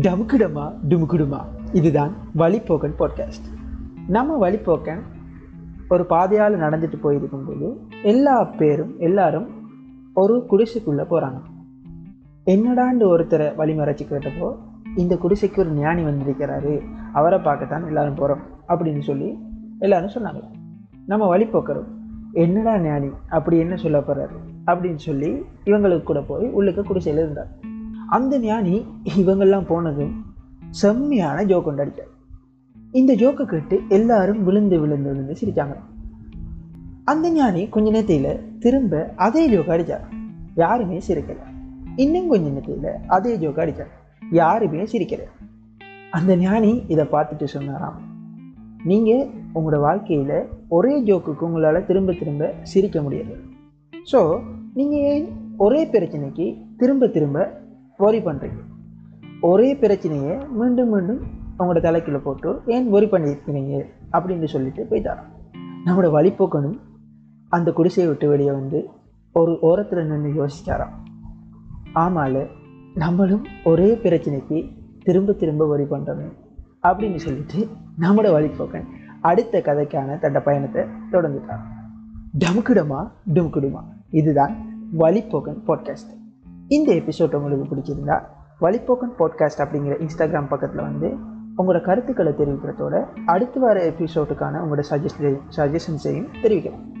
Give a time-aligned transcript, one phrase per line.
[0.00, 1.44] டமுக்குடமா டுமுக்குடுமா.
[1.72, 3.46] இதுதான் வழிப்போக்கன் பாட்காஸ்ட்
[4.06, 4.98] நம்ம வழிப்போக்கன்
[5.88, 9.48] ஒரு பாதையால் நடந்துட்டு போயிருக்கும்போது எல்லா பேரும் எல்லாரும்
[10.14, 11.40] ஒரு குடிசைக்குள்ளே போகிறாங்க
[12.46, 14.56] என்னடாண்டு ஒருத்தரை வழிமறைச்சி கேட்டப்போ
[14.96, 16.80] இந்த குடிசைக்கு ஒரு ஞானி வந்திருக்கிறாரு.
[17.12, 19.38] அவரை பார்க்கத்தான் எல்லாரும் போகிறோம் அப்படின்னு சொல்லி
[19.78, 20.42] எல்லாரும் சொன்னாங்க.
[21.06, 21.88] நம்ம வழிப்போக்கரும்
[22.32, 24.36] என்னடா ஞானி அப்படி என்ன சொல்ல போகிறாரு
[24.66, 27.65] அப்படின்னு சொல்லி இவங்களுக்கு கூட போய் உள்ளுக்கு குடிசையில் இருந்தார்.
[28.08, 28.74] அந்த ஞானி
[29.20, 30.12] இவங்கெல்லாம் போனதும்
[30.70, 32.12] செம்மையான ஜோக் கொண்டாடிட்டார்
[32.92, 35.74] இந்த ஜோக்கை கேட்டு எல்லாரும் விழுந்து விழுந்து விழுந்து சிரிச்சாங்க.
[37.04, 40.04] அந்த ஞானி கொஞ்ச நேரத்தில் திரும்ப அதே ஜோக் அடித்தார்
[40.54, 41.40] யாருமே சிரிக்கல.
[41.96, 43.92] இன்னும் கொஞ்ச நேரத்தில் அதே ஜோக் அடித்தார்
[44.40, 45.24] யாருமே சிரிக்கல.
[46.10, 47.98] அந்த ஞானி இதை பார்த்துட்டு சொன்னாராம்.
[48.84, 53.36] நீங்கள் உங்களோட வாழ்க்கையில் ஒரே ஜோக்குக்கு உங்களால் திரும்ப திரும்ப சிரிக்க முடியாது.
[54.12, 54.40] ஸோ
[54.74, 56.46] நீங்கள் ஏன் ஒரே பிரச்சனைக்கு
[56.76, 57.64] திரும்ப திரும்ப
[57.98, 58.60] ஒரி பண்ணுறீங்க
[59.40, 61.20] ஒரே பிரச்சனையை மீண்டும் மீண்டும்
[61.58, 65.30] அவங்களோட தலைக்கில் போட்டு ஏன் ஒரி பண்ணியிருக்கிறீங்க அப்படின்னு சொல்லிட்டு போய்த்தாராம்
[65.84, 66.78] நம்மளோட வழிபோக்கனும்
[67.48, 68.88] அந்த குடிசையை விட்டு வெளியே வந்து
[69.32, 70.92] ஒரு ஓரத்தில் நின்று யோசிச்சாராம்.
[71.94, 72.46] ஆமால
[72.94, 76.28] நம்மளும் ஒரே பிரச்சனைக்கு திரும்ப திரும்ப ஒரி பண்ணுறோமே
[76.82, 77.68] அப்படின்னு சொல்லிட்டு
[78.00, 78.84] நம்மளோட வழிபோக்கன்
[79.20, 81.60] அடுத்த கதைக்கான தன்னோட பயணத்தை தொடர்ந்துட்டார்
[82.38, 84.56] டமுக்குடமா டுமுக்குடுமா இதுதான்
[84.98, 86.24] வழிபோக்கன் பாட்காஸ்ட்
[86.68, 88.16] இந்த எபிசோட் உங்களுக்கு பிடிச்சிருந்தா
[88.60, 91.08] வழிப்போக்கன் பாட்காஸ்ட் அப்படிங்கிற இன்ஸ்டாகிராம் பக்கத்தில் வந்து
[91.58, 96.95] உங்களோட கருத்துக்களை தெரிவிக்கிறதோட அடுத்து வர எபிசோட்டுக்கான உங்களோட சஜஸ்ட் சஜஷன்ஸையும் தெரிவிக்கலாம்.